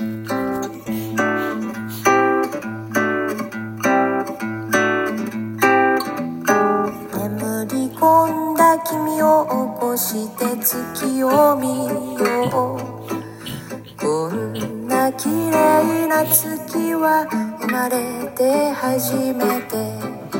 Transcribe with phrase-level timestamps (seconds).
[0.00, 0.16] 眠
[7.68, 14.00] り込んだ君を起こして月を見よう。
[14.00, 17.26] こんな綺麗な月は
[17.60, 20.39] 生まれて初めて。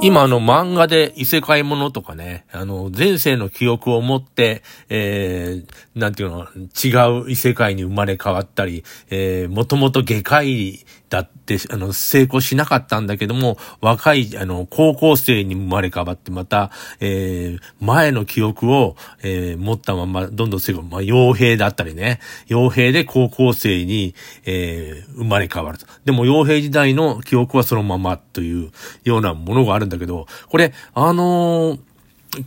[0.00, 16.70] 今あの漫画で異世界ものとかね、あの前世の記憶を持って、えー、なんていうの、違う異世界に生まれ変わったり、えー、もともと外科医だって、あの、成功しなかったんだけども、若い、あの、高校生に生まれ変わって、また、
[17.00, 25.86] えー、前の記憶を、えー、持ったまま、どんどん成功、まあ、傭兵だったりね、傭兵で高校生に、えー、生まれ変わると。
[26.04, 28.70] でも、傭兵時代の記憶はそのままという
[29.04, 31.87] ようなものがあるんだけど、これ、あのー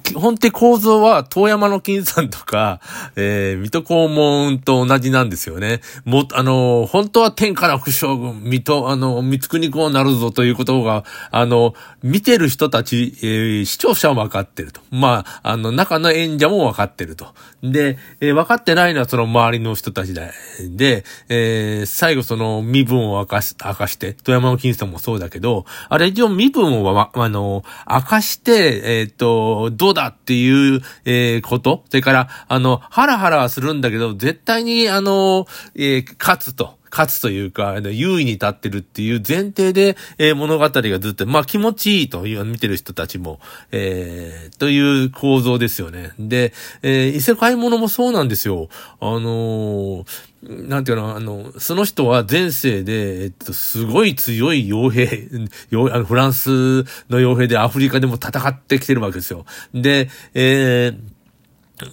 [0.04, 2.80] 基本的構造は、遠山の金さんとか、
[3.16, 5.82] えー、水戸黄門と同じなんですよね。
[6.06, 14.82] も、あの、本当は天下の副将軍、水戸、あの、三国公なるぞということが、あの、見てる人たち、えー視聴者は分かってると。
[14.92, 17.28] まあ、あの、中の演者も分かってると。
[17.64, 20.24] で、えー分かってないのはその周りの人たちだ。
[20.70, 31.84] で、えー最後その身分を明かし、明かして、富山の金さんもそうだけど、あれ一応身分をわ、あの、明かして、えっ、と、どうだっていう、えーこと？
[31.90, 36.80] それから、あの、ハラハラはするんだけど、絶対に、あの、えー勝つと。
[36.92, 43.40] 勝つというか、優位に立ってるっていう前提で、えー物語がずっと、まあ気持ちいいという、見てる人たちも、
[43.72, 46.12] えーという構造ですよね。
[46.20, 48.70] で、えー異世界ものもそうなんですよ。
[49.00, 50.06] あのー
[50.44, 55.06] なんていうの、あの、その人は前世で、えっと、すごい強い傭兵、
[55.72, 59.46] 傭あのフランスの傭兵でアフリカでも戦ってきてるわけですよ。
[59.74, 61.12] で、えー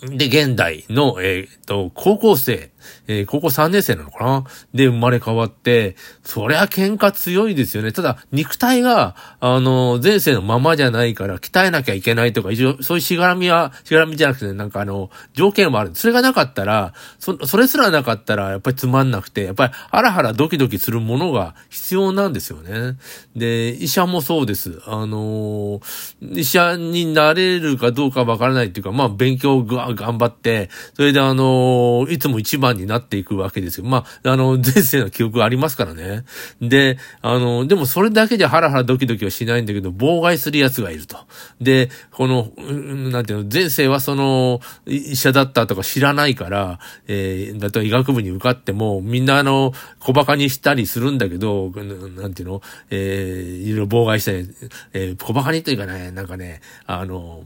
[0.02, 2.70] で、現代の、えっ、と、高校生、
[3.06, 4.44] えー高校3年生なのかな？
[4.74, 7.92] で、生まれ変わって、そりゃ喧嘩強いですよね。
[7.92, 12.50] ただ、肉体が、あの、前世のままじゃないから、鍛えなきゃいけないとか、
[12.82, 15.90] そういうしがらみは、しがらみじゃなくて、なんかあの、条件もある。
[15.94, 22.96] それがなかったら、そ、それすらなかったら、やっぱりつまんなくて、やっぱり、ハラハラドキドキするものが必要なんですよね。
[23.36, 24.80] で、医者もそうです。
[24.86, 25.80] あの
[26.20, 33.86] 医者になれるかどうかわからないっていうか、まあ、勉強をぐわ頑張って、それであのいつも一番になっていくわけですよ。
[33.86, 36.24] まあ、あの、前世の記憶がありますからね。
[36.60, 41.16] で、あの、でもそれだけじゃハラハラドキドキはしないんだけど、妨害する奴がいると。
[41.60, 42.52] で、この、
[43.10, 51.70] なんていうの、前世はその、医者だったとか知らないから、えー、だと医学部に受かっても、みんなあの、小馬鹿にしたりするんだけど、
[52.16, 54.48] なんていうの、えー、いろいろ妨害したり、
[54.92, 57.42] えー、小馬鹿にというかね、なんかね、あの、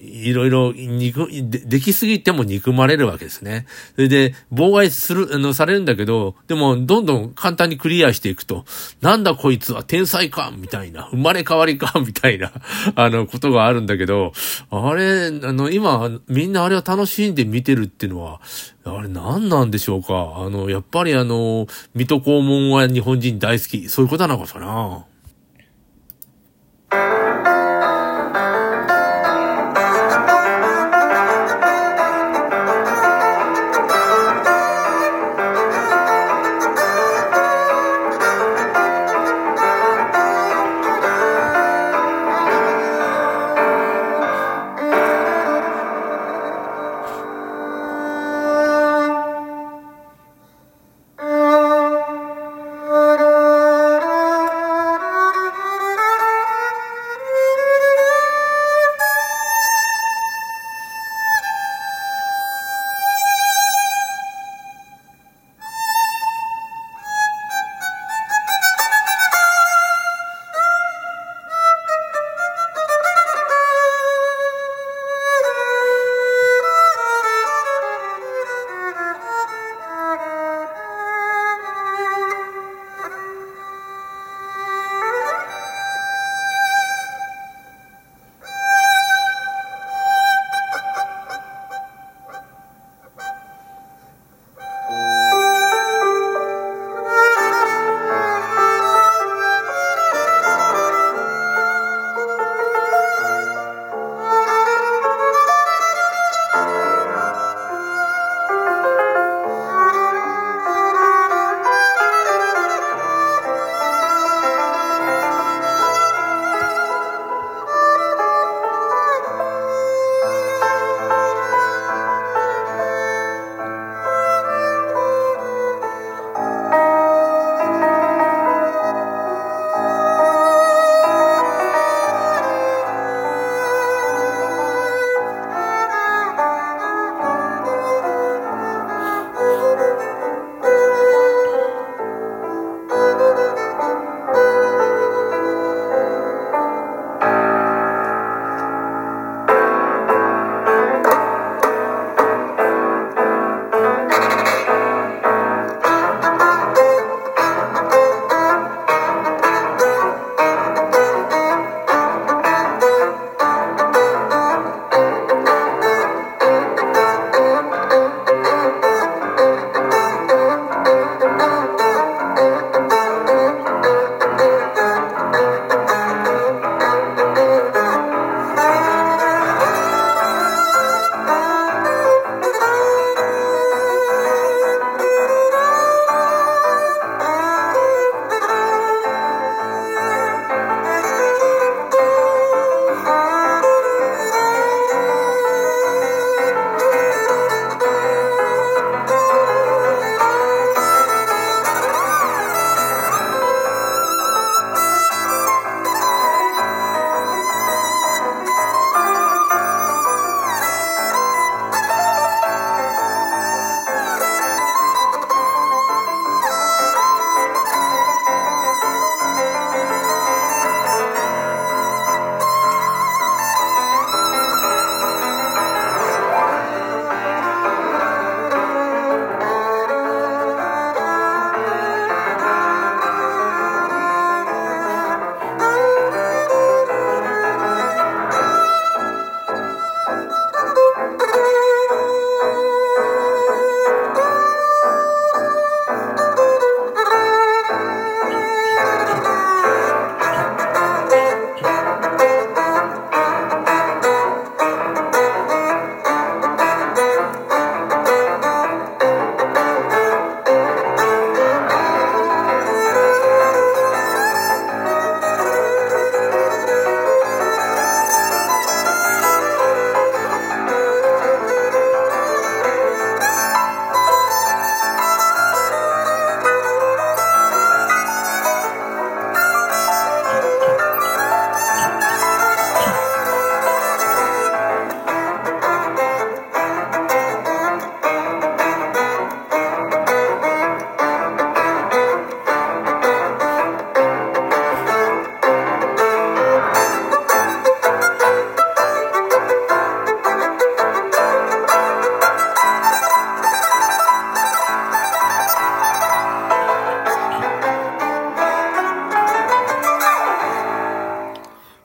[0.00, 3.66] いろいろ憎、でできすぎても憎まれるわけですね。
[3.94, 8.64] それで、妨害する、あの、されるんだけど、でも、どんどん簡単にクリアしていくと、
[9.00, 12.52] なんだこいつは天才かみたいな、生まれ変わりかみたいな、
[12.94, 14.32] あの、ことがあるんだけど、
[14.70, 18.40] あれ、あの、今、みんなあれを楽しんで見てるっていうのは、
[18.84, 23.88] あれ何なんでしょうかあの、やっぱりあの、水戸黄門は日本人大好き。
[23.88, 25.04] そういうことなのかな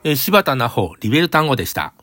[0.08, 1.94] えー、柴田奈穂、リベル単語でした。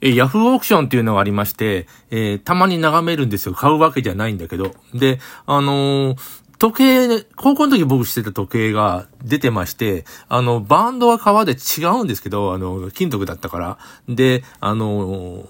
[0.00, 3.54] えヤフーオークションっていうのがありまして、えー、たまに眺めるんですよ。
[3.54, 4.74] 買うわけじゃないんだけど。
[4.92, 6.18] で、あのー、
[6.58, 13.78] 時計、高校の時僕してた時計が出てまして、あの、バンドは革で違うんですけど、あの、金属だったから。
[14.08, 15.46] で、あの、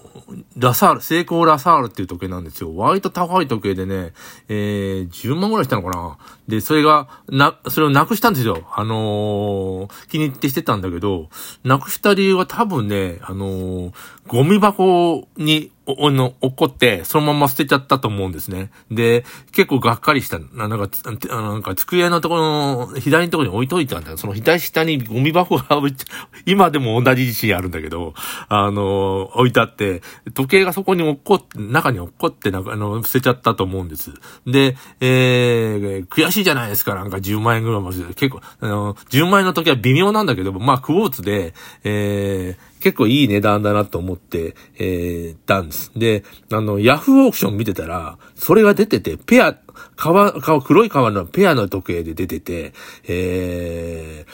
[0.57, 2.75] ラサール、成功ラサールっていう時計なんですよ。
[2.75, 4.13] 割と高い時計でね、
[4.49, 6.17] えー、10万ぐらいしたのかな。
[6.47, 8.67] で、それが、な、それをなくしたんですよ。
[8.75, 11.29] あのー、気に入ってしてたんだけど、
[11.63, 13.93] なくした理由は多分ね、あのー、
[14.27, 18.71] ゴミ箱にお、おの、落っこって、そのまま捨てちゃったと思うんですね。
[18.89, 20.39] で、結構がっかりした。
[20.39, 20.89] なんか、
[21.27, 24.17] なんか、机のところの、左のところに置いといたんだよ。
[24.17, 26.05] その左下にゴミ箱が置いて、
[26.45, 28.13] 今でも同じ地震あるんだけど、
[28.49, 30.01] あの、置いてあって、
[30.33, 34.11] 時計がそこに落っこって、中に落っこって、なんか、あの、捨てちゃったと思うんです。
[34.45, 36.95] で、えー、悔しいじゃないですか。
[36.95, 41.53] なんか10万円ぐらいも結構、あの、10万円の時は微妙なんだけど、まあ、クォーツで、
[41.83, 45.91] えー、結構いい値段だなと思って、えー、たんです。
[45.95, 49.57] で、あの、ヤフーオークション見てたら、それが出てて、ペア、
[49.95, 52.73] 革、革、黒い革のペアの時計で出てて、
[53.07, 54.25] え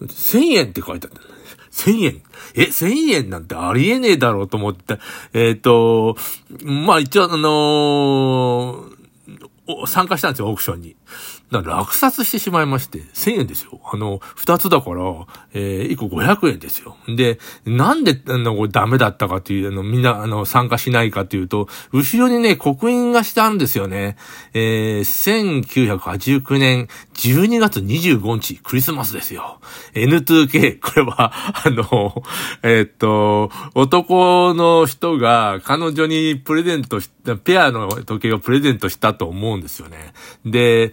[0.00, 1.20] ー、1000円って書いてあった。
[1.72, 2.22] 1000円？
[2.54, 4.98] え、1000円なんてありえねえだろうと思って、
[5.34, 6.16] えっ、ー、と、
[6.62, 10.96] まあ一応あのー、参加したんですよ、オークションに。
[11.52, 13.80] だ落札してしまいまして、1000円ですよ。
[13.84, 15.04] あの、2つだから、
[15.54, 16.96] えー、1個500円ですよ。
[17.08, 24.16] で、なんで、あの、これダメだったかっていう、あの、みんな、あの、参加しないかっていうと、後ろにね、刻印がしたんですよね。
[24.54, 29.60] えー、1989年12月25日、クリスマスですよ。
[29.94, 31.32] N2K、これは、
[31.64, 32.22] あの、
[32.62, 37.08] えー、っと、男の人が彼女にプレゼントし、
[37.44, 40.12] ペアの時計をプレゼントしたと思うんですよね。
[40.44, 40.92] で、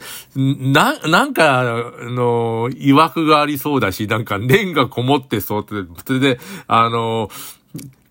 [0.73, 7.29] な、なんか、あの、曰くがありそうだし、なんか念がこもってそうって、それで、あの、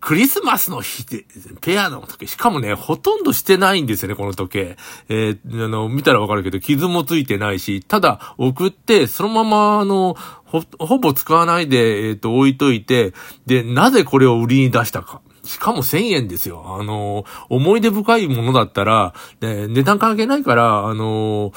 [0.02, 1.24] クリスマスの日で、
[1.60, 4.76] ペアの時計、しかもね、ほとんどしてないんですよね、この時計。
[5.08, 13.14] えー、あの、見たらわかるけど、傷もついてないし、ただ、送って、そのまま、あの、ほ、ほぼ使わないで、えっ、ー、と、置いといて、
[13.46, 15.20] で、なぜこれを売りに出したか。
[15.44, 16.76] しかも1000円ですよ。
[16.78, 21.52] あの、思い出深いものだったら、ね、値段関係ないから、あの、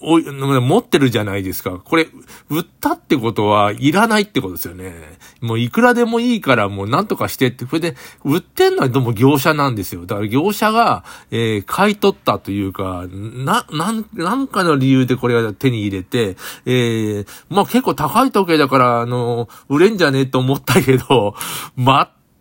[0.00, 1.78] お持ってるじゃないですか。
[1.78, 2.08] これ、
[2.50, 4.92] 売ったってことはいらないってことですよね。
[5.40, 10.04] もういくらでもいいからもうなんとかしてって、これで、売ってんのはどうも業者なんですよ。
[10.04, 21.34] だから業者が、えー、買い取ったというか、な、なん、なんかの理由でこれが手に入れて、えー、まあ結構高い時計だから、あの、売れんじゃねえと思ったけど、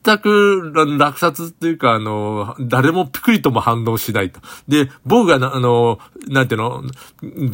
[0.10, 4.39] 全く落札っていうか、あの、誰もピクリとも反応しないと。
[4.68, 6.84] で、僕があの、なんていうの、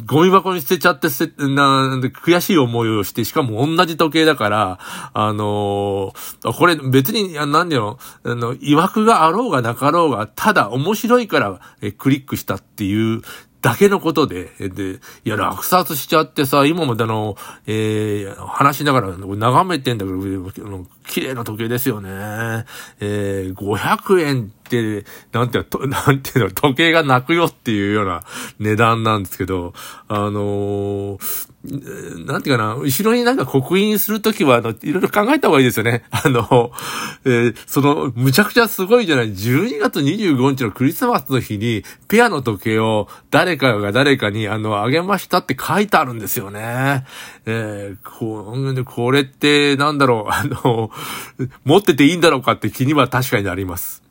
[0.05, 4.79] ゴミ箱に捨てちゃって捨て、な、悔しい思いをして、しかも同じ時計だから、
[5.13, 13.21] あの、これ別に、なんだよ、あの、曰くがあろうがなかろうが、ただ面白いからえクリックしたっていう
[13.65, 20.19] だけのことで、で、いや、落札しちゃってさ、今までの、えー、話しながら眺めてんだけど、
[21.07, 22.65] 綺麗な時計ですよね。
[22.99, 28.23] えー、500円て、なんていうの、 なんていうの、時計が泣くよっていうような
[28.59, 29.73] 値段なんですけど、
[30.07, 31.55] あのー
[32.25, 36.03] なんていうかな、後ろになんか刻印するときは、あの、いろいろ考えた方がいいですよね。
[36.11, 36.71] あの、
[37.25, 39.31] えー、その、むちゃくちゃすごいじゃない。
[39.31, 47.05] 12月25日のクリスマスの日に、ペアの時計を誰かが誰かに、あの、あげましたって書いてあるんですよね。
[47.45, 48.55] えー、こ
[48.85, 50.91] これって、なんだろう、あの、
[51.63, 54.04] 持ってていいんだろうかって気には確かになります。